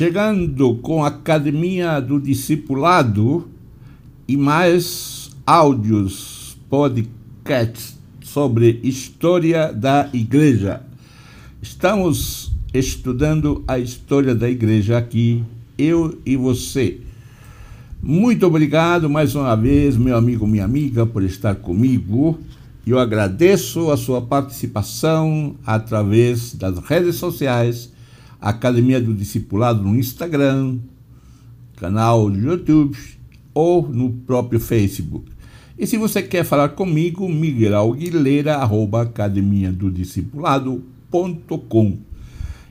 chegando 0.00 0.76
com 0.76 1.04
a 1.04 1.08
Academia 1.08 2.00
do 2.00 2.18
Discipulado 2.18 3.46
e 4.26 4.34
mais 4.34 5.30
áudios, 5.44 6.56
podcasts 6.70 7.98
sobre 8.22 8.80
história 8.82 9.70
da 9.70 10.08
igreja. 10.10 10.80
Estamos 11.60 12.50
estudando 12.72 13.62
a 13.68 13.78
história 13.78 14.34
da 14.34 14.48
igreja 14.48 14.96
aqui, 14.96 15.44
eu 15.76 16.18
e 16.24 16.34
você. 16.34 16.98
Muito 18.02 18.46
obrigado 18.46 19.10
mais 19.10 19.34
uma 19.34 19.54
vez, 19.54 19.98
meu 19.98 20.16
amigo, 20.16 20.46
minha 20.46 20.64
amiga, 20.64 21.04
por 21.04 21.22
estar 21.22 21.56
comigo. 21.56 22.40
Eu 22.86 22.98
agradeço 22.98 23.90
a 23.90 23.98
sua 23.98 24.22
participação 24.22 25.56
através 25.66 26.54
das 26.54 26.78
redes 26.78 27.16
sociais, 27.16 27.92
Academia 28.40 29.00
do 29.00 29.12
Discipulado 29.12 29.82
no 29.82 29.96
Instagram, 29.96 30.78
canal 31.76 32.30
do 32.30 32.38
YouTube 32.38 32.96
ou 33.52 33.88
no 33.88 34.10
próprio 34.10 34.58
Facebook. 34.58 35.30
E 35.78 35.86
se 35.86 35.96
você 35.96 36.22
quer 36.22 36.44
falar 36.44 36.70
comigo, 36.70 37.28
Miguel 37.28 37.92
Aguilera, 37.92 38.56
arroba 38.56 39.02
academia 39.02 39.72
do 39.72 39.90
discipulado.com. 39.90 41.98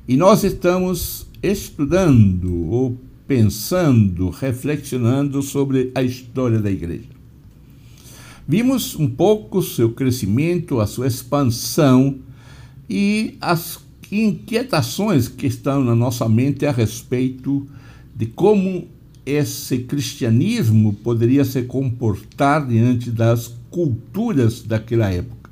E 0.07 0.15
nós 0.15 0.43
estamos 0.43 1.27
estudando, 1.41 2.69
ou 2.69 2.97
pensando, 3.27 4.29
reflexionando 4.29 5.41
sobre 5.41 5.91
a 5.95 6.03
história 6.03 6.59
da 6.59 6.69
igreja. 6.69 7.09
Vimos 8.47 8.95
um 8.95 9.07
pouco 9.07 9.61
seu 9.61 9.91
crescimento, 9.91 10.79
a 10.79 10.87
sua 10.87 11.05
expansão 11.05 12.17
e 12.89 13.37
as 13.39 13.79
inquietações 14.11 15.27
que 15.27 15.47
estão 15.47 15.83
na 15.83 15.95
nossa 15.95 16.27
mente 16.27 16.65
a 16.65 16.71
respeito 16.71 17.67
de 18.15 18.25
como 18.25 18.87
esse 19.25 19.79
cristianismo 19.79 20.93
poderia 20.93 21.45
se 21.45 21.61
comportar 21.63 22.67
diante 22.67 23.11
das 23.11 23.53
culturas 23.69 24.61
daquela 24.61 25.09
época. 25.11 25.49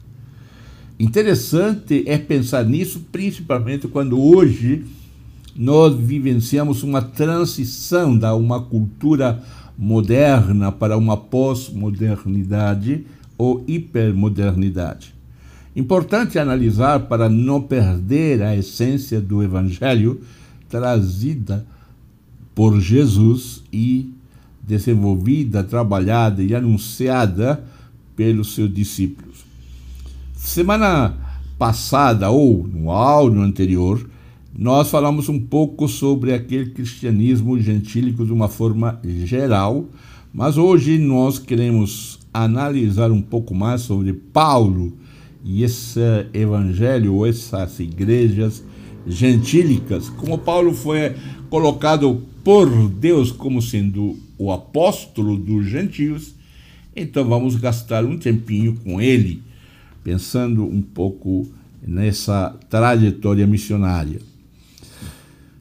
Interessante 0.99 2.03
é 2.07 2.17
pensar 2.17 2.65
nisso, 2.65 3.05
principalmente 3.11 3.87
quando 3.87 4.19
hoje 4.19 4.83
nós 5.55 5.95
vivenciamos 5.95 6.81
uma 6.83 7.01
transição 7.01 8.17
da 8.17 8.33
uma 8.35 8.61
cultura 8.61 9.43
moderna 9.77 10.71
para 10.71 10.97
uma 10.97 11.15
pós-modernidade 11.15 13.05
ou 13.37 13.63
hipermodernidade. 13.67 15.16
Importante 15.77 16.39
analisar 16.39 17.01
para 17.01 17.29
não 17.29 17.61
perder 17.61 18.41
a 18.41 18.57
essência 18.57 19.21
do 19.21 19.43
evangelho 19.43 20.19
trazida 20.67 21.63
por 22.55 22.81
Jesus 22.81 23.63
e 23.71 24.11
desenvolvida, 24.63 25.63
trabalhada 25.63 26.41
e 26.41 26.55
anunciada 26.55 27.63
pelos 28.15 28.55
seus 28.55 28.73
discípulos. 28.73 29.45
Semana 30.33 31.15
passada, 31.59 32.31
ou 32.31 32.67
no 32.67 32.89
áudio 32.89 33.41
anterior, 33.41 34.03
nós 34.57 34.89
falamos 34.89 35.29
um 35.29 35.39
pouco 35.39 35.87
sobre 35.87 36.33
aquele 36.33 36.71
cristianismo 36.71 37.59
gentílico 37.59 38.25
de 38.25 38.33
uma 38.33 38.49
forma 38.49 38.99
geral, 39.03 39.85
mas 40.33 40.57
hoje 40.57 40.97
nós 40.97 41.37
queremos 41.37 42.17
analisar 42.33 43.11
um 43.11 43.21
pouco 43.21 43.53
mais 43.53 43.81
sobre 43.81 44.11
Paulo 44.11 44.97
e 45.47 45.63
esse 45.63 46.01
evangelho, 46.33 47.15
ou 47.15 47.25
essas 47.25 47.79
igrejas 47.79 48.61
gentílicas, 49.07 50.09
como 50.09 50.37
Paulo 50.37 50.73
foi 50.73 51.15
colocado 51.49 52.21
por 52.43 52.89
Deus 52.89 53.31
como 53.31 53.61
sendo 53.61 54.17
o 54.37 54.51
apóstolo 54.51 55.37
dos 55.37 55.65
gentios, 55.65 56.35
então 56.93 57.23
vamos 57.23 57.55
gastar 57.55 58.03
um 58.03 58.17
tempinho 58.17 58.75
com 58.83 58.99
ele, 58.99 59.41
pensando 60.03 60.65
um 60.65 60.81
pouco 60.81 61.47
nessa 61.81 62.53
trajetória 62.69 63.47
missionária. 63.47 64.19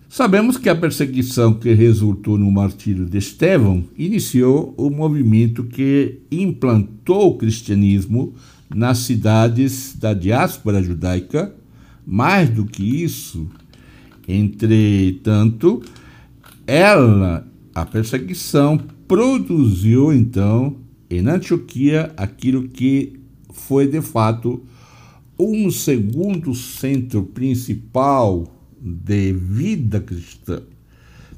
Sabemos 0.09 0.57
que 0.57 0.69
a 0.69 0.75
perseguição 0.75 1.55
que 1.55 1.73
resultou 1.75 2.37
no 2.37 2.51
martírio 2.51 3.05
de 3.05 3.19
Estevão 3.19 3.85
iniciou 3.97 4.75
o 4.77 4.91
movimento 4.91 5.63
que 5.63 6.21
implantou 6.33 7.29
o 7.29 7.37
cristianismo 7.37 8.35
nas 8.75 8.99
cidades 8.99 9.95
da 9.97 10.13
diáspora 10.13 10.83
judaica. 10.83 11.55
Mais 12.07 12.49
do 12.49 12.65
que 12.65 13.03
isso, 13.03 13.49
entretanto, 14.29 15.83
ela, 16.67 17.47
a 17.75 17.85
perseguição, 17.85 18.79
produziu 19.09 20.13
então 20.13 20.77
em 21.11 21.27
Antioquia 21.27 22.13
aquilo 22.17 22.69
que 22.69 23.19
foi 23.51 23.89
de 23.89 24.01
fato 24.01 24.63
um 25.39 25.71
segundo 25.71 26.55
centro 26.55 27.23
principal 27.23 28.53
de 28.81 29.33
vida 29.33 30.01
cristã. 30.01 30.63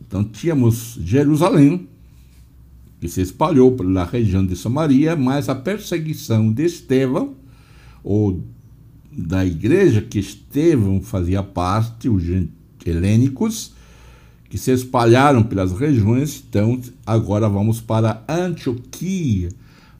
Então 0.00 0.25
tínhamos 0.25 0.99
Jerusalém, 1.03 1.88
que 3.00 3.09
se 3.09 3.20
espalhou 3.20 3.72
pela 3.72 4.04
região 4.04 4.44
de 4.44 4.56
Samaria, 4.56 5.14
mas 5.14 5.48
a 5.48 5.54
perseguição 5.54 6.53
de 6.53 6.64
Estevão, 6.64 7.34
ou 8.03 8.42
da 9.12 9.44
igreja 9.44 10.00
que 10.00 10.19
Estevão 10.19 11.00
fazia 11.00 11.42
parte, 11.42 12.08
os 12.08 12.22
helênicos, 12.84 13.72
que 14.48 14.56
se 14.56 14.72
espalharam 14.72 15.42
pelas 15.42 15.72
regiões. 15.72 16.42
Então, 16.48 16.81
agora 17.06 17.48
vamos 17.48 17.81
para 17.81 18.25
Antioquia, 18.28 19.50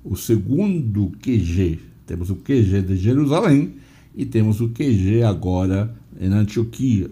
o 0.05 0.17
segundo 0.17 1.13
QG. 1.23 1.79
Temos 2.07 2.31
o 2.31 2.37
QG 2.37 2.83
de 2.83 2.97
Jerusalém 2.97 3.75
e 4.17 4.25
temos 4.25 4.61
o 4.61 4.69
QG 4.69 5.23
agora 5.23 5.95
em 6.19 6.29
Antioquia. 6.29 7.11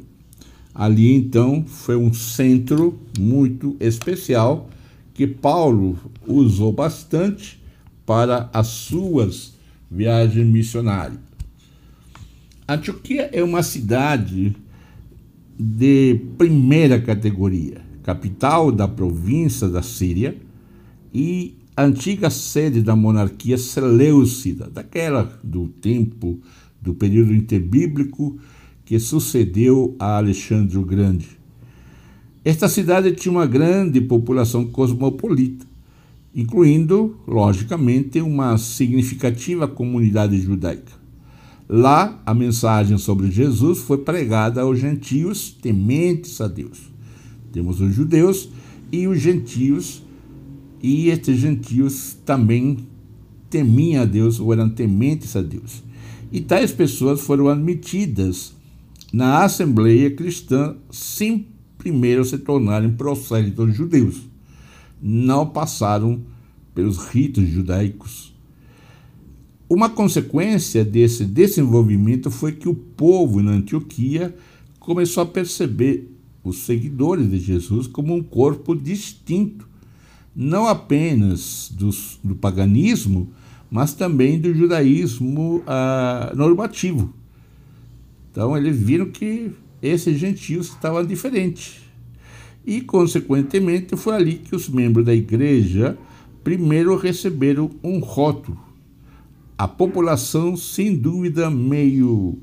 Ali, 0.75 1.15
então, 1.15 1.65
foi 1.67 1.97
um 1.97 2.13
centro 2.13 2.99
muito 3.19 3.77
especial 3.81 4.71
que 5.17 5.27
Paulo 5.27 5.99
usou 6.27 6.71
bastante 6.71 7.59
para 8.05 8.51
as 8.53 8.67
suas 8.67 9.55
viagens 9.91 10.47
missionárias. 10.47 11.19
Antioquia 12.69 13.31
é 13.33 13.43
uma 13.43 13.63
cidade 13.63 14.55
de 15.59 16.21
primeira 16.37 17.01
categoria, 17.01 17.81
capital 18.03 18.71
da 18.71 18.87
província 18.87 19.67
da 19.69 19.81
Síria 19.81 20.37
e 21.15 21.57
antiga 21.75 22.29
sede 22.29 22.83
da 22.83 22.95
monarquia 22.95 23.57
Seleucida, 23.57 24.69
daquela 24.69 25.41
do 25.43 25.69
tempo 25.69 26.39
do 26.79 26.93
período 26.93 27.35
interbíblico 27.35 28.39
que 28.85 28.99
sucedeu 28.99 29.97
a 29.99 30.19
Alexandre 30.19 30.77
o 30.77 30.85
Grande. 30.85 31.36
Esta 32.47 32.69
cidade 32.69 33.11
tinha 33.11 33.33
uma 33.33 33.45
grande 33.45 34.01
população 34.01 34.65
cosmopolita, 34.67 35.67
incluindo, 36.33 37.17
logicamente, 37.27 38.21
uma 38.21 38.57
significativa 38.57 39.67
comunidade 39.67 40.41
judaica. 40.41 40.93
Lá, 41.69 42.23
a 42.25 42.33
mensagem 42.33 42.99
sobre 42.99 43.33
Jesus 43.33 43.81
foi 43.81 43.99
pregada 43.99 44.61
aos 44.61 44.79
gentios 44.79 45.51
tementes 45.51 46.41
a 46.41 46.47
Deus. 46.47 46.83
Temos 47.51 47.81
os 47.81 47.93
judeus 47.93 48.49
e 48.93 49.09
os 49.09 49.21
gentios, 49.21 50.05
e 50.81 51.09
estes 51.09 51.41
gentios 51.41 52.17
também 52.25 52.87
temiam 53.51 54.03
a 54.03 54.05
Deus 54.05 54.39
ou 54.39 54.53
eram 54.53 54.71
tementes 54.71 55.35
a 55.35 55.43
Deus. 55.43 55.83
E 56.31 56.41
tais 56.41 56.71
pessoas 56.71 57.23
foram 57.23 57.49
admitidas 57.49 58.55
na 59.13 59.43
Assembleia 59.43 60.13
Cristã 60.13 60.77
sem 60.93 61.56
primeiro 61.87 62.25
se 62.25 62.39
tornarem 62.39 62.91
prosélitos 62.93 63.75
judeus. 63.75 64.23
Não 65.01 65.47
passaram 65.47 66.21
pelos 66.75 66.99
ritos 66.99 67.49
judaicos 67.49 68.37
uma 69.69 69.91
consequência 69.91 70.85
desse 70.85 71.25
desenvolvimento 71.25 72.31
foi 72.31 72.53
que 72.53 72.69
o 72.69 72.75
povo 72.75 73.43
na 73.43 73.51
Antioquia 73.51 74.33
começou 74.79 75.25
a 75.25 75.27
perceber 75.27 76.09
os 76.45 76.59
seguidores 76.59 77.29
de 77.29 77.39
Jesus 77.41 77.89
como 77.89 78.15
um 78.15 78.23
corpo 78.23 78.77
distinto, 78.77 79.69
não 80.35 80.69
apenas 80.69 81.69
dos, 81.75 82.21
do 82.23 82.37
paganismo, 82.37 83.33
mas 83.69 83.93
também 83.93 84.39
do 84.39 84.55
judaísmo 84.55 85.65
ah, 85.67 86.33
normativo. 86.37 87.13
Então 88.31 88.57
eles 88.57 88.79
viram 88.79 89.07
que 89.07 89.51
esses 89.87 90.19
gentios 90.19 90.69
estavam 90.69 91.05
diferentes. 91.05 91.81
E, 92.65 92.81
consequentemente, 92.81 93.97
foi 93.97 94.15
ali 94.15 94.35
que 94.37 94.55
os 94.57 94.69
membros 94.69 95.05
da 95.05 95.15
igreja 95.15 95.97
primeiro 96.43 96.97
receberam 96.97 97.71
um 97.83 97.99
rótulo 97.99 98.67
a 99.59 99.67
população, 99.67 100.57
sem 100.57 100.95
dúvida, 100.95 101.51
meio 101.51 102.39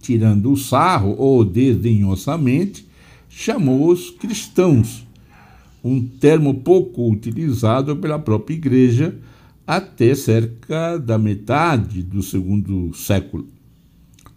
tirando 0.00 0.52
o 0.52 0.56
sarro 0.56 1.16
ou 1.18 1.44
desdenhosamente, 1.44 2.86
chamou-os 3.28 4.10
cristãos, 4.10 5.06
um 5.82 6.00
termo 6.06 6.54
pouco 6.54 7.10
utilizado 7.10 7.96
pela 7.96 8.18
própria 8.18 8.54
igreja 8.54 9.16
até 9.66 10.14
cerca 10.14 10.98
da 10.98 11.18
metade 11.18 12.02
do 12.02 12.22
segundo 12.22 12.94
século. 12.94 13.48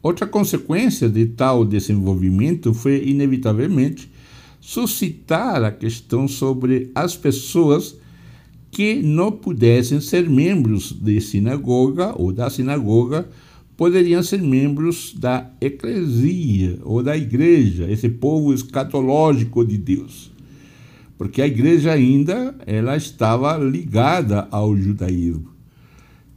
Outra 0.02 0.26
consequência 0.26 1.10
de 1.10 1.26
tal 1.26 1.66
desenvolvimento 1.66 2.74
foi, 2.74 3.04
inevitavelmente, 3.06 4.10
suscitar 4.62 5.64
a 5.64 5.72
questão 5.72 6.28
sobre 6.28 6.92
as 6.96 7.18
pessoas 7.18 7.96
que 8.72 9.02
não 9.02 9.32
pudessem 9.32 10.00
ser 10.00 10.30
membros 10.30 10.92
de 10.92 11.20
sinagoga 11.20 12.14
ou 12.16 12.32
da 12.32 12.50
sinagoga 12.50 13.28
poderiam 13.76 14.22
ser 14.22 14.42
membros 14.42 15.14
da 15.18 15.50
eclesia 15.62 16.78
ou 16.84 17.02
da 17.02 17.16
igreja, 17.16 17.90
esse 17.90 18.10
povo 18.10 18.54
escatológico 18.54 19.66
de 19.66 19.78
Deus. 19.78 20.32
Porque 21.18 21.42
a 21.42 21.48
igreja 21.48 21.94
ainda 21.94 22.56
ela 22.66 22.96
estava 22.98 23.58
ligada 23.58 24.48
ao 24.52 24.76
judaísmo. 24.76 25.50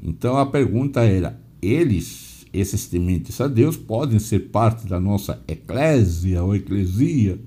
Então 0.03 0.37
a 0.37 0.47
pergunta 0.47 1.01
era: 1.03 1.41
eles, 1.61 2.22
esses 2.53 2.87
tementes 2.87 3.41
a 3.41 3.49
Deus, 3.49 3.77
podem 3.77 4.19
ser 4.19 4.51
parte 4.51 4.87
da 4.87 5.01
nossa 5.01 5.43
eclésia 5.49 6.43
ou 6.43 6.55
eclesia? 6.55 7.39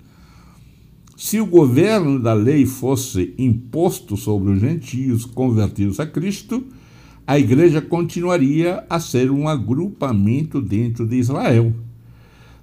Se 1.16 1.40
o 1.40 1.46
governo 1.46 2.20
da 2.20 2.34
lei 2.34 2.66
fosse 2.66 3.34
imposto 3.38 4.18
sobre 4.18 4.52
os 4.52 4.60
gentios 4.60 5.24
convertidos 5.24 6.00
a 6.00 6.06
Cristo, 6.06 6.66
a 7.26 7.40
igreja 7.40 7.82
continuaria 7.82 8.84
a 8.90 9.00
ser 9.00 9.32
um 9.32 9.48
agrupamento 9.48 10.62
dentro 10.62 11.08
de 11.08 11.16
Israel. 11.16 11.74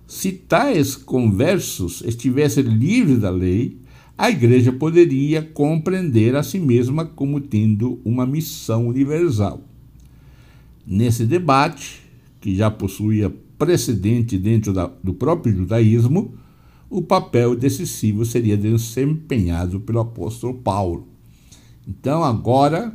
Se 0.06 0.30
tais 0.30 0.94
conversos 0.94 2.02
estivessem 2.06 2.64
livres 2.64 3.20
da 3.20 3.30
lei, 3.30 3.78
a 4.16 4.30
igreja 4.30 4.70
poderia 4.70 5.42
compreender 5.42 6.36
a 6.36 6.42
si 6.42 6.58
mesma 6.58 7.06
como 7.06 7.40
tendo 7.40 7.98
uma 8.04 8.26
missão 8.26 8.86
universal. 8.86 9.62
Nesse 10.86 11.24
debate, 11.24 12.01
que 12.42 12.54
já 12.54 12.70
possuía 12.70 13.32
precedente 13.56 14.36
dentro 14.36 14.72
da, 14.72 14.90
do 15.02 15.14
próprio 15.14 15.56
judaísmo, 15.56 16.34
o 16.90 17.00
papel 17.00 17.54
decisivo 17.54 18.24
seria 18.26 18.56
desempenhado 18.56 19.80
pelo 19.80 20.00
apóstolo 20.00 20.54
Paulo. 20.54 21.06
Então, 21.86 22.22
agora, 22.24 22.92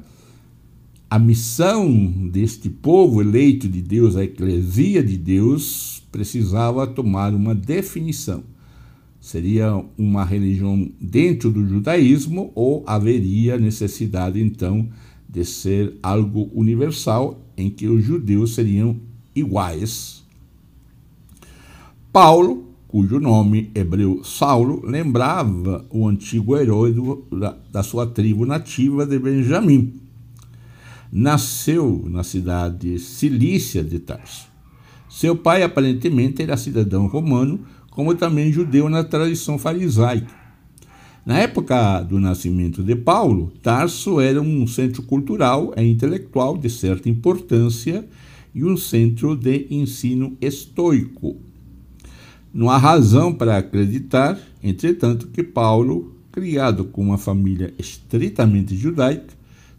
a 1.10 1.18
missão 1.18 1.90
deste 2.30 2.70
povo 2.70 3.22
eleito 3.22 3.68
de 3.70 3.82
Deus, 3.82 4.18
a 4.18 4.24
eclesia 4.26 5.02
de 5.02 5.18
Deus, 5.18 6.04
precisava 6.12 6.86
tomar 6.86 7.34
uma 7.34 7.56
definição. 7.56 8.44
Seria 9.22 9.84
uma 9.98 10.26
religião 10.26 10.92
dentro 11.00 11.50
do 11.50 11.66
judaísmo 11.66 12.52
ou 12.54 12.84
haveria 12.86 13.58
necessidade, 13.58 14.42
então, 14.42 14.90
de 15.28 15.46
ser 15.46 15.98
algo 16.04 16.52
universal 16.54 17.42
em 17.58 17.70
que 17.70 17.88
os 17.88 18.04
judeus 18.04 18.54
seriam 18.54 18.98
iguais? 19.40 20.24
Paulo 22.12 22.68
cujo 22.88 23.20
nome 23.20 23.70
hebreu 23.76 24.24
Saulo 24.24 24.82
lembrava 24.86 25.86
o 25.90 26.08
antigo 26.08 26.56
herói 26.58 26.94
do, 26.94 27.24
da, 27.32 27.56
da 27.72 27.84
sua 27.84 28.08
tribo 28.08 28.46
nativa 28.46 29.06
de 29.06 29.20
Benjamim. 29.20 29.94
Nasceu 31.12 32.06
na 32.10 32.24
cidade 32.24 32.98
cilícia 33.00 33.84
de 33.84 34.00
Tarso. 34.00 34.48
Seu 35.10 35.36
pai 35.36 35.64
aparentemente 35.64 36.42
era 36.42 36.58
cidadão 36.58 37.08
romano, 37.08 37.60
como 37.92 38.16
também 38.16 38.52
judeu 38.52 38.90
na 38.90 39.04
tradição 39.04 39.58
farisaica. 39.58 40.34
Na 41.26 41.40
época 41.40 42.02
do 42.04 42.20
nascimento 42.20 42.82
de 42.82 42.96
Paulo, 42.96 43.52
Tarso 43.62 44.22
era 44.22 44.42
um 44.42 44.66
centro 44.66 45.04
cultural 45.04 45.74
e 45.76 45.84
intelectual 45.84 46.58
de 46.58 46.70
certa 46.70 47.10
importância 47.10 48.08
e 48.58 48.66
um 48.66 48.76
centro 48.76 49.36
de 49.36 49.68
ensino 49.70 50.36
estoico. 50.42 51.38
Não 52.52 52.72
há 52.72 52.78
razão 52.78 53.32
para 53.32 53.56
acreditar, 53.56 54.40
entretanto, 54.64 55.28
que 55.28 55.44
Paulo, 55.44 56.16
criado 56.32 56.86
com 56.86 57.04
uma 57.04 57.20
família 57.20 57.72
estritamente 57.78 58.76
judaica, 58.76 59.32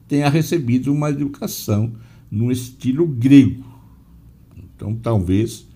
tenha 0.07 0.29
recebido 0.29 0.93
uma 0.93 1.11
educação 1.11 1.93
no 2.31 2.53
estilo 2.53 3.05
grego. 3.05 3.65
Então, 4.57 4.95
talvez 4.95 5.67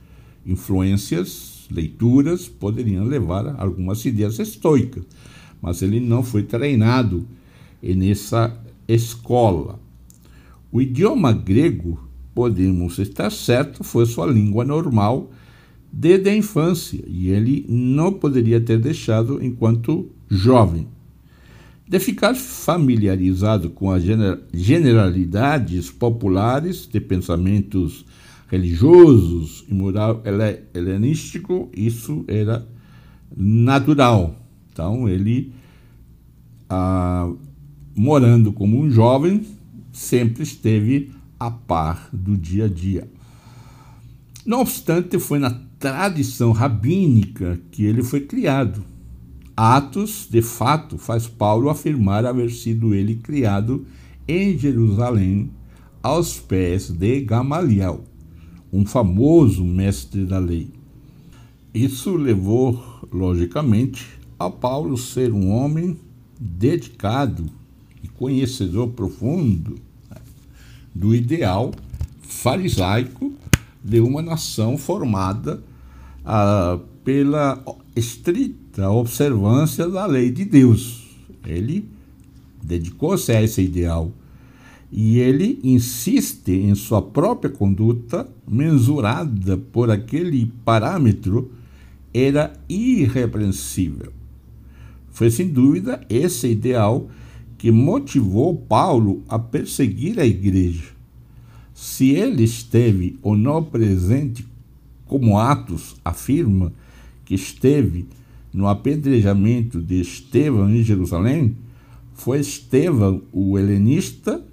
influências, 0.47 1.67
leituras 1.73 2.47
poderiam 2.47 3.05
levar 3.05 3.49
a 3.49 3.63
algumas 3.63 4.05
ideias 4.05 4.39
estoicas, 4.39 5.03
mas 5.61 5.83
ele 5.83 5.99
não 5.99 6.23
foi 6.23 6.45
treinado 6.45 7.27
nessa 7.83 8.57
escola. 8.87 9.81
O 10.71 10.81
idioma 10.81 11.33
grego, 11.33 12.12
podemos 12.35 12.99
estar 12.99 13.31
certo, 13.31 13.85
foi 13.85 14.07
sua 14.07 14.27
língua 14.27 14.65
normal 14.65 15.31
desde 15.93 16.31
a 16.31 16.37
infância 16.37 17.05
e 17.07 17.29
ele 17.29 17.67
não 17.69 18.13
poderia 18.13 18.61
ter 18.61 18.79
deixado 18.79 19.45
enquanto 19.45 20.11
jovem. 20.29 20.89
De 21.87 21.99
ficar 21.99 22.35
familiarizado 22.35 23.69
com 23.69 23.91
as 23.91 24.03
generalidades 24.55 25.91
populares 25.91 26.89
de 26.91 26.99
pensamentos 27.01 28.07
religiosos 28.49 29.65
e 29.69 29.75
moral 29.75 30.23
helenístico, 30.73 31.71
isso 31.77 32.25
era 32.27 32.67
natural. 33.37 34.37
Então, 34.73 35.07
ele, 35.07 35.53
ah, 36.71 37.31
morando 37.95 38.53
como 38.53 38.81
um 38.81 38.91
jovem, 38.91 39.43
sempre 39.93 40.43
esteve 40.43 41.11
a 41.47 41.51
par 41.51 42.09
do 42.13 42.37
dia 42.37 42.67
a 42.67 42.69
dia. 42.69 43.09
Não 44.47 44.61
obstante, 44.61 45.19
foi 45.19 45.41
na 45.41 45.51
tradição 45.79 46.53
rabínica 46.53 47.61
que 47.73 47.85
ele 47.85 48.05
foi 48.05 48.21
criado. 48.21 48.85
Atos, 49.57 50.29
de 50.31 50.41
fato, 50.41 50.97
faz 50.97 51.27
Paulo 51.27 51.69
afirmar 51.69 52.25
haver 52.25 52.51
sido 52.51 52.95
ele 52.95 53.17
criado 53.17 53.85
em 54.27 54.57
Jerusalém, 54.57 55.51
aos 56.01 56.39
pés 56.39 56.91
de 56.91 57.21
Gamaliel, 57.21 58.05
um 58.73 58.87
famoso 58.87 59.65
mestre 59.65 60.25
da 60.25 60.39
lei. 60.39 60.71
Isso 61.75 62.17
levou, 62.17 62.81
logicamente, 63.13 64.07
a 64.39 64.49
Paulo 64.49 64.97
ser 64.97 65.33
um 65.33 65.51
homem 65.51 65.97
dedicado 66.41 67.47
e 68.03 68.07
conhecedor 68.07 68.91
profundo 68.91 69.77
do 70.95 71.15
ideal 71.15 71.73
farisaico 72.23 73.33
de 73.83 74.01
uma 74.01 74.23
nação 74.23 74.79
formada 74.79 75.63
ah, 76.25 76.79
pela 77.05 77.63
estrita 77.97 78.89
observância 78.91 79.89
da 79.89 80.07
lei 80.07 80.31
de 80.31 80.45
Deus. 80.45 81.03
Ele 81.45 81.89
dedicou-se 82.63 83.33
a 83.33 83.43
esse 83.43 83.63
ideal 83.63 84.13
e 84.91 85.19
ele 85.19 85.59
insiste 85.65 86.51
em 86.51 86.75
sua 86.75 87.01
própria 87.01 87.51
conduta, 87.51 88.29
mensurada 88.47 89.57
por 89.57 89.91
aquele 89.91 90.53
parâmetro, 90.65 91.51
era 92.13 92.53
irrepreensível. 92.69 94.13
Foi 95.11 95.31
sem 95.31 95.49
dúvida 95.49 96.01
esse 96.11 96.49
ideal 96.49 97.09
que 97.63 97.71
motivou 97.71 98.57
Paulo 98.57 99.23
a 99.29 99.39
perseguir 99.39 100.19
a 100.19 100.27
igreja. 100.27 100.83
Se 101.73 102.11
ele 102.11 102.43
esteve 102.43 103.21
ou 103.23 103.37
não 103.37 103.63
presente 103.63 104.45
como 105.07 105.39
Atos 105.39 105.95
afirma 106.05 106.73
que 107.25 107.37
esteve 107.37 108.07
no 108.53 108.67
apedrejamento 108.67 109.81
de 109.81 110.01
Estevão 110.01 110.69
em 110.75 110.83
Jerusalém, 110.83 111.55
foi 112.15 112.41
Estevão, 112.41 113.23
o 113.33 113.57
helenista, 113.57 114.45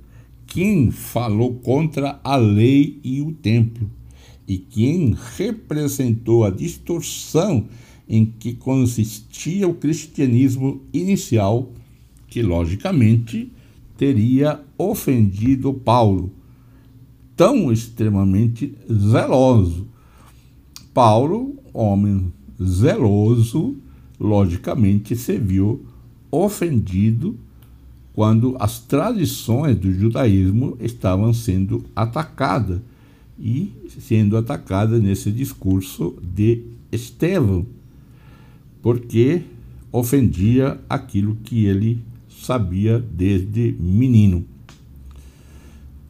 quem 0.45 0.91
falou 0.91 1.55
contra 1.55 2.19
a 2.23 2.35
lei 2.35 2.99
e 3.03 3.21
o 3.21 3.31
templo, 3.31 3.89
e 4.47 4.59
quem 4.59 5.17
representou 5.35 6.45
a 6.45 6.51
distorção 6.51 7.65
em 8.07 8.23
que 8.23 8.53
consistia 8.53 9.67
o 9.67 9.73
cristianismo 9.73 10.83
inicial, 10.93 11.73
que 12.29 12.41
logicamente 12.41 13.51
teria 13.97 14.59
ofendido 14.77 15.73
Paulo, 15.73 16.31
tão 17.35 17.71
extremamente 17.71 18.73
zeloso 18.91 19.89
Paulo, 20.93 21.55
homem 21.73 22.33
zeloso, 22.61 23.77
logicamente 24.19 25.15
se 25.15 25.37
viu 25.37 25.85
ofendido 26.29 27.37
quando 28.13 28.57
as 28.59 28.79
tradições 28.79 29.77
do 29.77 29.93
judaísmo 29.93 30.75
estavam 30.79 31.33
sendo 31.33 31.85
atacadas 31.95 32.81
e 33.39 33.71
sendo 33.99 34.35
atacadas 34.35 35.01
nesse 35.01 35.31
discurso 35.31 36.17
de 36.21 36.63
Estevão. 36.91 37.65
porque 38.81 39.43
ofendia 39.91 40.79
aquilo 40.89 41.37
que 41.43 41.65
ele 41.65 41.99
sabia 42.45 42.99
desde 42.99 43.75
menino. 43.79 44.45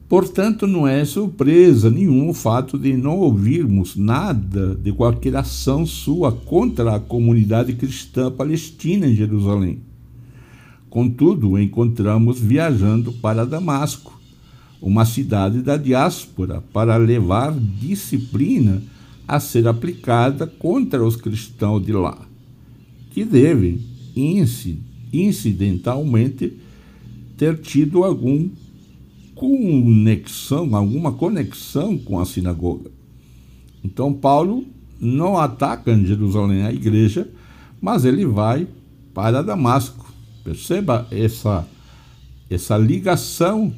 Portanto, 0.08 0.66
não 0.66 0.88
é 0.88 1.06
surpresa 1.06 1.92
nenhuma 1.92 2.32
o 2.32 2.34
fato 2.34 2.80
de 2.80 2.98
não 2.98 3.20
ouvirmos 3.20 3.96
nada 3.96 4.74
de 4.74 4.92
qualquer 4.92 5.36
ação 5.36 5.86
sua 5.86 6.32
contra 6.32 6.96
a 6.96 7.00
comunidade 7.00 7.74
cristã 7.74 8.32
palestina 8.32 9.06
em 9.06 9.16
Jerusalém. 9.16 9.82
Contudo, 10.90 11.60
encontramos 11.60 12.40
viajando 12.40 13.14
para 13.14 13.46
Damasco, 13.46 14.20
uma 14.82 15.06
cidade 15.06 15.62
da 15.62 15.78
diáspora, 15.78 16.64
para 16.74 16.98
levar 16.98 17.54
disciplina 17.54 18.82
a 19.28 19.40
ser 19.40 19.68
aplicada 19.68 20.48
contra 20.48 21.06
os 21.06 21.16
cristãos 21.16 21.86
de 21.86 21.92
lá, 21.92 22.18
que 23.12 23.24
devem, 23.24 23.80
incidentalmente, 25.12 26.54
ter 27.38 27.58
tido 27.60 28.04
algum 28.04 28.50
conexão, 29.36 30.76
alguma 30.76 31.14
conexão 31.14 31.98
com 31.98 32.20
a 32.20 32.26
sinagoga. 32.26 32.92
Então 33.84 34.14
Paulo 34.14 34.66
não 35.00 35.38
ataca 35.38 35.92
em 35.92 36.06
Jerusalém 36.06 36.64
a 36.64 36.74
igreja, 36.74 37.30
mas 37.82 38.04
ele 38.04 38.26
vai 38.26 38.68
para 39.14 39.42
Damasco. 39.42 40.14
Perceba 40.44 41.08
essa 41.12 41.66
essa 42.50 42.76
ligação 42.78 43.72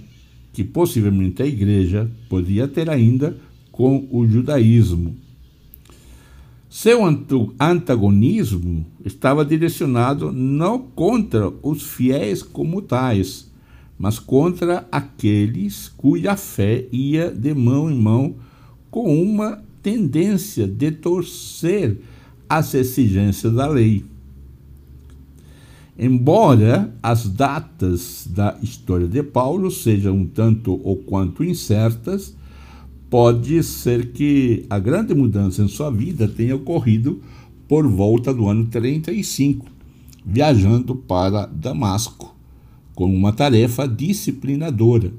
que 0.54 0.64
possivelmente 0.64 1.44
a 1.44 1.46
igreja 1.46 2.10
podia 2.30 2.68
ter 2.68 2.90
ainda 2.90 3.38
com 3.72 4.08
o 4.10 4.26
judaísmo. 4.28 5.16
Seu 6.74 7.02
antagonismo 7.60 8.86
estava 9.04 9.44
direcionado 9.44 10.32
não 10.32 10.80
contra 10.80 11.52
os 11.62 11.84
fiéis 11.84 12.42
como 12.42 12.82
tais, 12.82 13.52
mas 14.00 14.18
contra 14.20 14.88
aqueles 14.90 15.90
cuja 15.90 16.38
fé 16.38 16.86
ia 16.90 17.30
de 17.30 17.54
mão 17.54 17.92
em 17.92 18.00
mão 18.00 18.36
com 18.90 19.22
uma 19.22 19.62
tendência 19.84 20.66
de 20.66 20.92
torcer 20.92 22.00
as 22.48 22.74
exigências 22.74 23.52
da 23.52 23.68
lei. 23.68 24.06
Embora 26.00 26.96
as 27.04 27.28
datas 27.28 28.26
da 28.30 28.58
história 28.64 29.10
de 29.10 29.22
Paulo 29.22 29.70
sejam 29.70 30.16
um 30.16 30.26
tanto 30.26 30.80
ou 30.86 30.96
quanto 30.96 31.44
incertas, 31.44 32.34
pode 33.12 33.62
ser 33.62 34.14
que 34.14 34.66
a 34.70 34.80
grande 34.80 35.14
mudança 35.14 35.62
em 35.62 35.68
sua 35.68 35.92
vida 35.92 36.30
tenha 36.30 36.56
ocorrido 36.56 37.22
por 37.68 37.86
volta 37.86 38.34
do 38.34 38.48
ano 38.48 38.68
35, 38.68 39.66
viajando 40.26 40.96
para 40.96 41.46
Damasco 41.46 42.34
com 42.96 43.14
uma 43.14 43.34
tarefa 43.34 43.86
disciplinadora. 43.86 45.12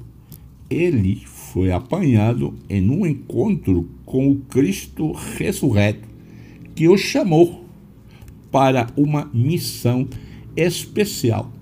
Ele 0.71 1.21
foi 1.27 1.71
apanhado 1.71 2.55
em 2.67 2.89
um 2.89 3.07
encontro 3.07 3.87
com 4.07 4.31
o 4.31 4.37
Cristo 4.37 5.13
ressurreto, 5.37 6.09
que 6.75 6.89
o 6.89 6.97
chamou 6.97 7.67
para 8.51 8.87
uma 8.97 9.29
missão 9.35 10.09
especial. 10.57 11.53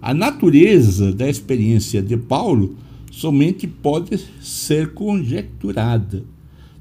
A 0.00 0.14
natureza 0.14 1.12
da 1.12 1.28
experiência 1.28 2.00
de 2.00 2.16
Paulo 2.16 2.76
somente 3.16 3.66
pode 3.66 4.18
ser 4.40 4.92
conjecturada. 4.92 6.24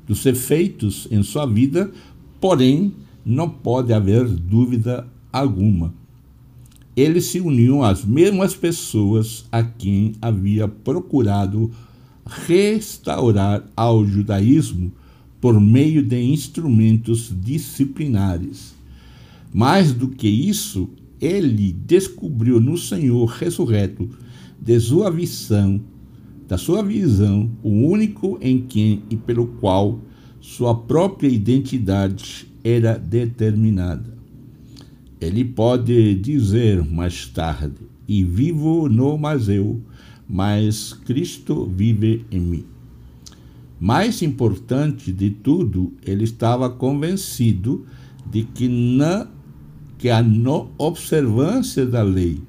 Dos 0.07 0.25
efeitos 0.25 1.07
em 1.09 1.23
sua 1.23 1.45
vida, 1.45 1.91
porém, 2.39 2.93
não 3.25 3.49
pode 3.49 3.93
haver 3.93 4.27
dúvida 4.27 5.07
alguma 5.31 5.93
ele 6.95 7.21
se 7.21 7.39
uniu 7.39 7.83
às 7.83 8.05
mesmas 8.05 8.55
pessoas 8.55 9.45
a 9.51 9.63
quem 9.63 10.13
havia 10.21 10.67
procurado 10.67 11.71
restaurar 12.25 13.63
ao 13.75 14.05
judaísmo 14.05 14.91
por 15.41 15.59
meio 15.59 16.03
de 16.03 16.21
instrumentos 16.21 17.33
disciplinares. 17.35 18.75
Mais 19.51 19.91
do 19.91 20.07
que 20.07 20.27
isso, 20.27 20.89
ele 21.19 21.73
descobriu 21.73 22.59
no 22.59 22.77
Senhor 22.77 23.25
ressurreto 23.25 24.09
de 24.59 24.79
sua 24.79 25.09
visão, 25.09 25.81
da 26.47 26.57
sua 26.57 26.83
visão, 26.83 27.49
o 27.63 27.69
único 27.69 28.37
em 28.41 28.61
quem 28.61 29.03
e 29.09 29.15
pelo 29.15 29.47
qual 29.47 29.99
sua 30.39 30.75
própria 30.75 31.27
identidade 31.27 32.47
era 32.63 32.97
determinada. 32.97 34.13
Ele 35.19 35.45
pode 35.45 36.15
dizer 36.15 36.83
mais 36.83 37.27
tarde: 37.27 37.75
E 38.07 38.23
vivo 38.23 38.89
não 38.89 39.17
mais 39.17 39.47
eu, 39.47 39.79
mas 40.27 40.93
Cristo 40.93 41.65
vive 41.65 42.25
em 42.29 42.39
mim. 42.39 42.65
Mais 43.79 44.21
importante 44.21 45.11
de 45.11 45.29
tudo, 45.29 45.93
ele 46.05 46.23
estava 46.23 46.69
convencido 46.69 47.85
de 48.29 48.43
que, 48.43 48.67
na, 48.67 49.27
que 49.97 50.09
a 50.09 50.21
não 50.23 50.71
observância 50.77 51.85
da 51.85 52.01
lei, 52.01 52.41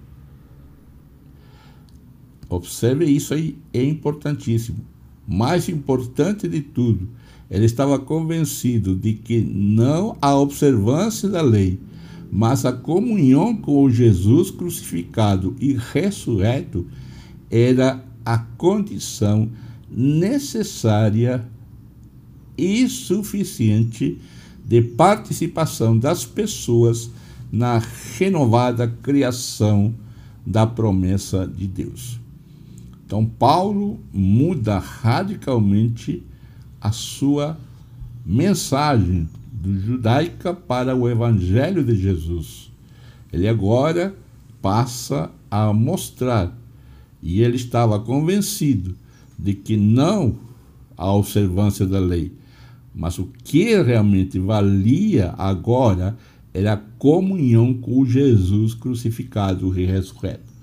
observe 2.55 3.05
isso 3.05 3.35
aí, 3.35 3.57
é 3.73 3.83
importantíssimo. 3.83 4.79
Mais 5.27 5.69
importante 5.69 6.49
de 6.49 6.61
tudo, 6.61 7.09
ele 7.51 7.67
estava 7.67 7.99
convencido 7.99 8.95
de 8.95 9.15
que 9.15 9.41
não 9.41 10.17
a 10.21 10.35
observância 10.35 11.29
da 11.29 11.43
lei, 11.43 11.79
mas 12.31 12.65
a 12.65 12.73
comunhão 12.73 13.57
com 13.57 13.85
o 13.85 13.91
Jesus 13.91 14.51
crucificado 14.51 15.55
e 15.61 15.75
ressurreto 15.93 16.87
era 17.51 18.05
a 18.25 18.39
condição 18.39 19.49
necessária 19.91 21.47
e 22.57 22.89
suficiente 22.89 24.19
de 24.65 24.83
participação 24.83 25.99
das 25.99 26.25
pessoas 26.25 27.11
na 27.53 27.81
renovada 28.19 28.89
criação 28.89 29.95
da 30.45 30.67
promessa 30.67 31.47
de 31.47 31.67
Deus. 31.67 32.24
Então, 33.07 33.25
Paulo 33.27 34.01
muda 34.13 34.79
radicalmente 34.79 36.23
a 36.81 36.91
sua 36.91 37.59
mensagem 38.25 39.29
do 39.53 39.79
judaica 39.79 40.55
para 40.55 40.97
o 40.97 41.09
evangelho 41.09 41.85
de 41.85 41.97
Jesus. 41.97 42.71
Ele 43.33 43.47
agora 43.47 44.15
passa 44.63 45.31
a 45.51 45.73
mostrar, 45.73 46.57
e 47.23 47.43
ele 47.43 47.57
estava 47.57 48.01
convencido 48.01 48.95
de 49.39 49.53
que 49.53 49.77
não 49.77 50.37
a 50.97 51.13
observância 51.13 51.87
da 51.87 51.99
lei, 51.99 52.33
mas 52.95 53.19
o 53.19 53.29
que 53.43 53.83
realmente 53.83 54.39
valia 54.39 55.35
agora 55.37 56.17
era 56.55 56.75
a 56.75 56.81
comunhão 56.99 57.75
com 57.75 58.07
Jesus 58.07 58.73
crucificado 58.73 59.79
e 59.79 59.85
ressurreto. 59.85 60.54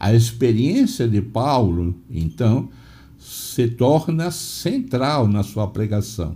A 0.00 0.14
experiência 0.14 1.06
de 1.06 1.20
Paulo, 1.20 1.94
então, 2.10 2.70
se 3.18 3.68
torna 3.68 4.30
central 4.30 5.28
na 5.28 5.42
sua 5.42 5.66
pregação 5.66 6.34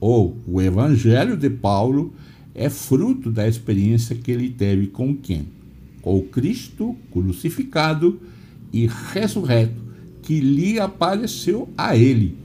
ou 0.00 0.36
o 0.46 0.60
Evangelho 0.60 1.36
de 1.36 1.50
Paulo 1.50 2.12
é 2.54 2.70
fruto 2.70 3.30
da 3.30 3.46
experiência 3.46 4.16
que 4.16 4.30
ele 4.30 4.48
teve 4.48 4.86
com 4.86 5.14
quem? 5.14 5.46
Com 6.00 6.22
Cristo 6.22 6.96
crucificado 7.12 8.18
e 8.72 8.88
ressurreto, 9.12 9.80
que 10.22 10.40
lhe 10.40 10.80
apareceu 10.80 11.68
a 11.76 11.96
ele, 11.96 12.36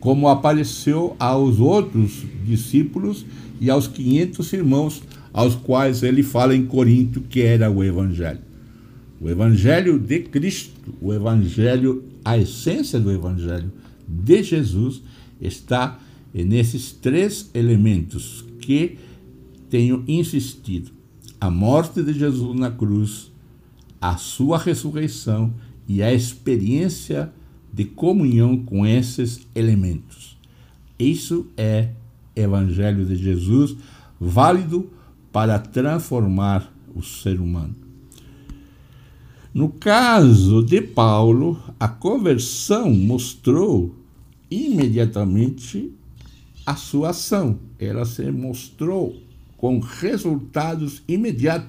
como 0.00 0.28
apareceu 0.28 1.14
aos 1.18 1.60
outros 1.60 2.24
discípulos 2.44 3.24
e 3.60 3.70
aos 3.70 3.86
500 3.86 4.52
irmãos 4.52 5.02
aos 5.32 5.54
quais 5.54 6.02
ele 6.02 6.22
fala 6.22 6.56
em 6.56 6.66
Corinto 6.66 7.20
que 7.20 7.40
era 7.40 7.70
o 7.70 7.84
Evangelho. 7.84 8.49
O 9.20 9.28
Evangelho 9.28 9.98
de 9.98 10.20
Cristo, 10.20 10.94
o 10.98 11.12
Evangelho, 11.12 12.04
a 12.24 12.38
essência 12.38 12.98
do 12.98 13.12
Evangelho 13.12 13.70
de 14.08 14.42
Jesus 14.42 15.02
está 15.38 16.00
nesses 16.32 16.92
três 16.92 17.50
elementos 17.52 18.42
que 18.60 18.96
tenho 19.68 20.02
insistido: 20.08 20.90
a 21.38 21.50
morte 21.50 22.02
de 22.02 22.14
Jesus 22.14 22.58
na 22.58 22.70
cruz, 22.70 23.30
a 24.00 24.16
sua 24.16 24.56
ressurreição 24.56 25.52
e 25.86 26.02
a 26.02 26.14
experiência 26.14 27.30
de 27.70 27.84
comunhão 27.84 28.56
com 28.56 28.86
esses 28.86 29.46
elementos. 29.54 30.38
Isso 30.98 31.46
é 31.58 31.90
Evangelho 32.34 33.04
de 33.04 33.16
Jesus, 33.16 33.76
válido 34.18 34.90
para 35.30 35.58
transformar 35.58 36.72
o 36.94 37.02
ser 37.02 37.38
humano. 37.38 37.89
No 39.52 39.68
caso 39.68 40.62
de 40.62 40.80
Paulo, 40.80 41.60
a 41.78 41.88
conversão 41.88 42.92
mostrou 42.92 43.92
imediatamente 44.48 45.92
a 46.64 46.76
sua 46.76 47.10
ação. 47.10 47.58
Ela 47.76 48.04
se 48.04 48.30
mostrou 48.30 49.16
com 49.56 49.80
resultados 49.80 51.02
imediatos, 51.08 51.68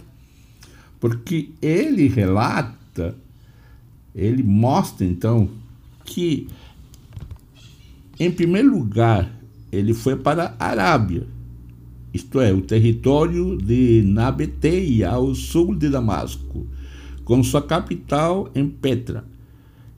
porque 0.99 1.49
ele 1.59 2.07
relata, 2.07 3.15
ele 4.13 4.43
mostra 4.43 5.05
então 5.05 5.49
que, 6.05 6.47
em 8.19 8.31
primeiro 8.31 8.69
lugar, 8.77 9.33
ele 9.71 9.95
foi 9.95 10.15
para 10.15 10.55
a 10.59 10.67
Arábia, 10.67 11.25
isto 12.13 12.39
é, 12.39 12.53
o 12.53 12.61
território 12.61 13.57
de 13.57 14.03
Nabeteia, 14.05 15.09
ao 15.09 15.33
sul 15.33 15.73
de 15.73 15.89
Damasco, 15.89 16.67
com 17.31 17.41
sua 17.41 17.61
capital 17.61 18.51
em 18.53 18.67
Petra. 18.67 19.23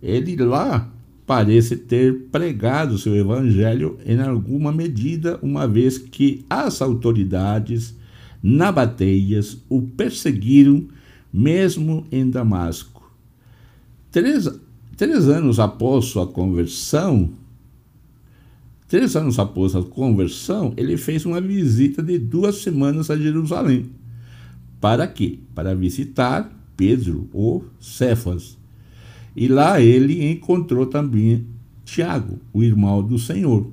Ele 0.04 0.36
lá 0.36 0.88
parece 1.26 1.76
ter 1.76 2.26
pregado 2.32 2.96
seu 3.00 3.16
evangelho 3.16 3.98
em 4.06 4.22
alguma 4.22 4.72
medida, 4.72 5.40
uma 5.42 5.68
vez 5.68 5.98
que 5.98 6.46
as 6.48 6.80
autoridades 6.80 7.98
nabateias 8.44 9.58
o 9.68 9.82
perseguiram 9.82 10.86
mesmo 11.34 12.06
em 12.12 12.30
Damasco. 12.30 13.12
Três, 14.12 14.48
três 14.96 15.28
anos 15.28 15.60
após 15.60 16.06
sua 16.06 16.28
conversão, 16.28 17.32
três 18.88 19.16
anos 19.16 19.40
após 19.40 19.76
a 19.76 19.82
conversão, 19.82 20.72
ele 20.78 20.98
fez 20.98 21.26
uma 21.26 21.42
visita 21.42 22.04
de 22.04 22.20
duas 22.20 22.58
semanas 22.58 23.10
a 23.10 23.18
Jerusalém. 23.18 23.90
Para 24.80 25.08
quê? 25.08 25.40
Para 25.56 25.74
visitar 25.74 26.60
Pedro 26.76 27.30
ou 27.34 27.66
Cefas 27.80 28.58
e 29.36 29.48
lá 29.48 29.82
ele 29.82 30.32
encontrou 30.32 30.86
também 30.86 31.46
Tiago, 31.84 32.40
o 32.54 32.64
irmão 32.64 33.04
do 33.04 33.18
Senhor. 33.18 33.68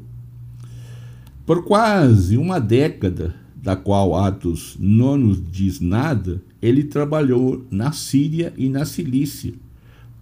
Por 1.44 1.64
quase 1.64 2.36
uma 2.36 2.58
década, 2.58 3.34
da 3.56 3.76
qual 3.76 4.16
Atos 4.16 4.76
não 4.80 5.18
nos 5.18 5.42
diz 5.50 5.80
nada, 5.80 6.42
ele 6.62 6.84
trabalhou 6.84 7.64
na 7.70 7.92
Síria 7.92 8.54
e 8.56 8.68
na 8.68 8.84
Cilícia, 8.84 9.52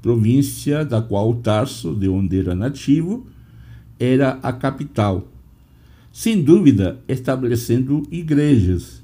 província 0.03 0.85
da 0.85 1.01
qual 1.01 1.35
Tarso, 1.35 1.95
de 1.95 2.09
onde 2.09 2.39
era 2.39 2.55
nativo, 2.55 3.27
era 3.99 4.39
a 4.43 4.53
capital. 4.53 5.29
Sem 6.13 6.43
dúvida, 6.43 6.99
estabelecendo 7.07 8.03
igrejas. 8.11 8.98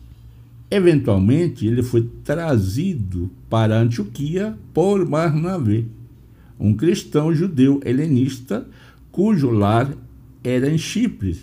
Eventualmente, 0.71 1.67
ele 1.67 1.83
foi 1.83 2.11
trazido 2.25 3.31
para 3.49 3.79
Antioquia 3.79 4.57
por 4.73 5.07
Barnabé 5.07 5.85
um 6.59 6.75
cristão 6.75 7.35
judeu 7.35 7.81
helenista 7.85 8.67
cujo 9.11 9.51
lar 9.51 9.93
era 10.43 10.71
em 10.71 10.79
Chipre 10.79 11.37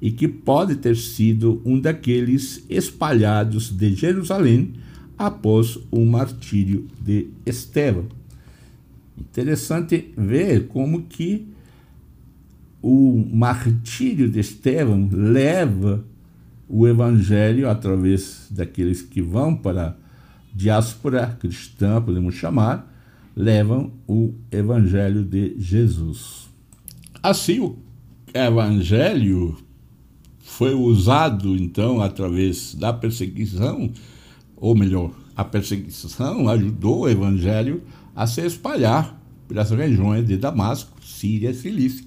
e 0.00 0.10
que 0.10 0.26
pode 0.26 0.76
ter 0.76 0.96
sido 0.96 1.60
um 1.64 1.78
daqueles 1.78 2.64
espalhados 2.68 3.70
de 3.70 3.94
Jerusalém 3.94 4.74
após 5.18 5.78
o 5.90 6.04
martírio 6.04 6.86
de 7.00 7.28
Estevão. 7.44 8.06
Interessante 9.18 10.12
ver 10.16 10.68
como 10.68 11.02
que 11.02 11.46
o 12.80 13.22
martírio 13.30 14.30
de 14.30 14.40
Estevão 14.40 15.08
leva 15.12 16.02
o 16.72 16.86
evangelho 16.86 17.68
através 17.68 18.46
daqueles 18.48 19.02
que 19.02 19.20
vão 19.20 19.56
para 19.56 19.88
a 19.88 19.94
diáspora 20.54 21.36
cristã, 21.40 22.00
podemos 22.00 22.36
chamar, 22.36 22.88
levam 23.34 23.92
o 24.06 24.34
Evangelho 24.52 25.24
de 25.24 25.54
Jesus. 25.58 26.48
Assim, 27.20 27.58
o 27.58 27.76
Evangelho 28.32 29.56
foi 30.38 30.74
usado, 30.74 31.56
então, 31.56 32.00
através 32.00 32.74
da 32.74 32.92
perseguição, 32.92 33.90
ou 34.56 34.76
melhor, 34.76 35.10
a 35.36 35.44
perseguição 35.44 36.48
ajudou 36.48 37.00
o 37.00 37.08
Evangelho 37.08 37.82
a 38.14 38.26
se 38.26 38.44
espalhar 38.46 39.20
pelas 39.48 39.70
regiões 39.70 40.26
de 40.26 40.36
Damasco, 40.36 40.96
Síria 41.04 41.50
e 41.50 41.54
Cilícia. 41.54 42.04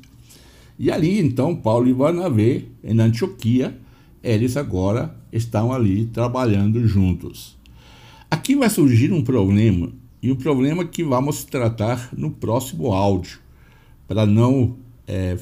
E 0.79 0.89
ali, 0.89 1.19
então, 1.19 1.55
Paulo 1.55 1.87
e 1.87 1.93
Barnabé, 1.93 2.63
em 2.83 2.99
Antioquia, 2.99 3.77
eles 4.23 4.55
agora 4.55 5.15
estão 5.31 5.73
ali 5.73 6.05
trabalhando 6.05 6.87
juntos. 6.87 7.57
Aqui 8.31 8.55
vai 8.55 8.69
surgir 8.69 9.11
um 9.11 9.23
problema 9.23 9.91
e 10.21 10.31
o 10.31 10.35
problema 10.35 10.85
que 10.85 11.03
vamos 11.03 11.43
tratar 11.43 12.09
no 12.15 12.31
próximo 12.31 12.93
áudio, 12.93 13.39
para 14.07 14.25
não 14.25 14.77
é, 15.05 15.37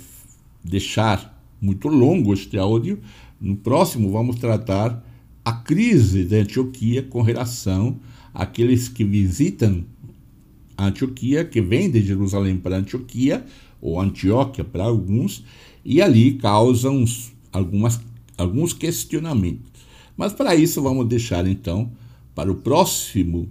deixar 0.63 1.39
muito 1.61 1.87
longo 1.87 2.33
este 2.33 2.57
áudio, 2.57 2.99
no 3.39 3.55
próximo 3.55 4.11
vamos 4.11 4.37
tratar 4.37 5.05
a 5.45 5.51
crise 5.51 6.23
da 6.25 6.37
Antioquia 6.37 7.03
com 7.03 7.21
relação 7.21 7.99
àqueles 8.33 8.87
que 8.87 9.03
visitam 9.03 9.83
a 10.77 10.87
Antioquia, 10.87 11.45
que 11.45 11.61
vêm 11.61 11.89
de 11.89 12.01
Jerusalém 12.01 12.57
para 12.57 12.77
Antioquia, 12.77 13.45
ou 13.79 13.99
Antioquia 13.99 14.63
para 14.63 14.83
alguns, 14.83 15.43
e 15.85 16.01
ali 16.01 16.33
causam 16.33 17.05
algumas, 17.51 17.99
alguns 18.37 18.73
questionamentos. 18.73 19.81
Mas 20.15 20.33
para 20.33 20.55
isso 20.55 20.81
vamos 20.81 21.07
deixar 21.07 21.47
então 21.47 21.91
para 22.35 22.51
o 22.51 22.55
próximo 22.55 23.49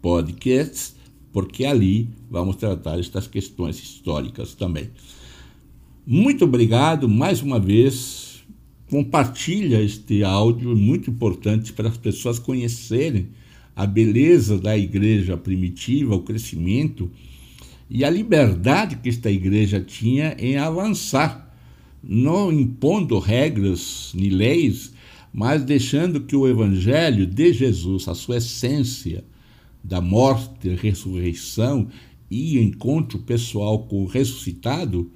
podcasts, 0.00 0.94
porque 1.32 1.64
ali 1.64 2.08
vamos 2.30 2.56
tratar 2.56 2.98
estas 2.98 3.26
questões 3.26 3.76
históricas 3.76 4.54
também. 4.54 4.90
Muito 6.06 6.44
obrigado 6.44 7.08
mais 7.08 7.42
uma 7.42 7.58
vez. 7.58 8.44
Compartilha 8.88 9.82
este 9.82 10.22
áudio, 10.22 10.76
muito 10.76 11.10
importante 11.10 11.72
para 11.72 11.88
as 11.88 11.96
pessoas 11.96 12.38
conhecerem 12.38 13.28
a 13.74 13.84
beleza 13.84 14.58
da 14.58 14.78
igreja 14.78 15.36
primitiva, 15.36 16.14
o 16.14 16.22
crescimento 16.22 17.10
e 17.90 18.04
a 18.04 18.10
liberdade 18.10 18.96
que 18.96 19.08
esta 19.08 19.30
igreja 19.30 19.80
tinha 19.80 20.36
em 20.38 20.56
avançar, 20.56 21.45
não 22.08 22.52
impondo 22.52 23.18
regras 23.18 24.12
nem 24.14 24.30
leis, 24.30 24.92
mas 25.32 25.64
deixando 25.64 26.20
que 26.20 26.36
o 26.36 26.48
evangelho 26.48 27.26
de 27.26 27.52
Jesus, 27.52 28.08
a 28.08 28.14
sua 28.14 28.36
essência, 28.36 29.24
da 29.82 30.00
morte, 30.00 30.68
ressurreição 30.68 31.88
e 32.30 32.58
encontro 32.58 33.18
pessoal 33.20 33.80
com 33.80 34.02
o 34.02 34.06
ressuscitado, 34.06 35.10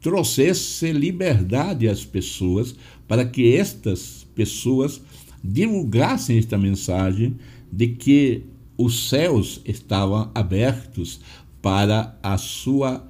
trouxesse 0.00 0.92
liberdade 0.92 1.88
às 1.88 2.04
pessoas 2.04 2.74
para 3.06 3.24
que 3.24 3.54
estas 3.54 4.26
pessoas 4.34 5.00
divulgassem 5.42 6.38
esta 6.38 6.56
mensagem 6.56 7.36
de 7.70 7.88
que 7.88 8.42
os 8.76 9.08
céus 9.08 9.60
estavam 9.64 10.30
abertos 10.34 11.20
para 11.60 12.16
a 12.22 12.38
sua 12.38 13.06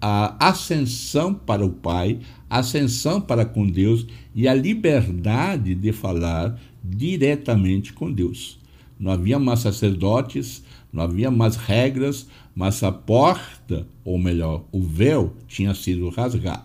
a 0.00 0.48
ascensão 0.48 1.34
para 1.34 1.64
o 1.64 1.70
Pai, 1.70 2.20
ascensão 2.58 3.20
para 3.20 3.44
com 3.44 3.66
Deus 3.66 4.06
e 4.34 4.48
a 4.48 4.54
liberdade 4.54 5.74
de 5.74 5.92
falar 5.92 6.60
diretamente 6.82 7.92
com 7.92 8.12
Deus 8.12 8.60
não 9.00 9.10
havia 9.10 9.38
mais 9.38 9.60
sacerdotes, 9.60 10.62
não 10.92 11.02
havia 11.02 11.30
mais 11.30 11.56
regras, 11.56 12.28
mas 12.54 12.82
a 12.82 12.92
porta, 12.92 13.86
ou 14.04 14.18
melhor, 14.18 14.64
o 14.70 14.82
véu, 14.82 15.32
tinha 15.48 15.72
sido 15.74 16.10
rasgado. 16.10 16.64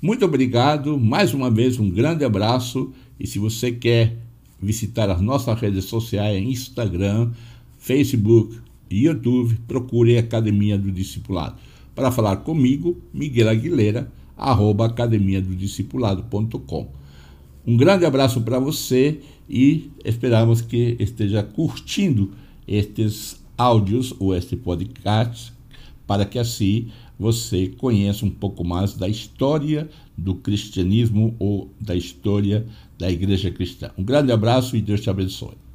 Muito 0.00 0.24
obrigado, 0.24 0.98
mais 0.98 1.34
uma 1.34 1.50
vez 1.50 1.78
um 1.78 1.90
grande 1.90 2.24
abraço 2.24 2.90
e 3.18 3.26
se 3.26 3.38
você 3.38 3.70
quer 3.70 4.16
visitar 4.58 5.10
as 5.10 5.20
nossas 5.20 5.60
redes 5.60 5.84
sociais, 5.84 6.42
Instagram, 6.42 7.30
Facebook 7.76 8.58
e 8.88 9.04
YouTube, 9.04 9.58
procure 9.68 10.16
a 10.16 10.20
Academia 10.20 10.78
do 10.78 10.90
Discipulado. 10.90 11.56
Para 11.94 12.10
falar 12.10 12.36
comigo, 12.38 12.96
Miguel 13.12 13.50
Aguilera, 13.50 14.10
arroba 14.40 14.86
academia 14.86 15.40
do 15.40 15.54
discipulado.com. 15.54 16.88
Um 17.66 17.76
grande 17.76 18.06
abraço 18.06 18.40
para 18.40 18.58
você 18.58 19.20
e 19.48 19.90
esperamos 20.02 20.62
que 20.62 20.96
esteja 20.98 21.42
curtindo 21.42 22.32
estes 22.66 23.38
áudios 23.56 24.14
ou 24.18 24.34
este 24.34 24.56
podcast 24.56 25.52
para 26.06 26.24
que 26.24 26.38
assim 26.38 26.88
você 27.18 27.68
conheça 27.68 28.24
um 28.24 28.30
pouco 28.30 28.64
mais 28.64 28.94
da 28.94 29.06
história 29.06 29.90
do 30.16 30.34
cristianismo 30.34 31.36
ou 31.38 31.70
da 31.78 31.94
história 31.94 32.66
da 32.98 33.10
igreja 33.10 33.50
cristã. 33.50 33.90
Um 33.98 34.02
grande 34.02 34.32
abraço 34.32 34.74
e 34.74 34.80
Deus 34.80 35.02
te 35.02 35.10
abençoe. 35.10 35.69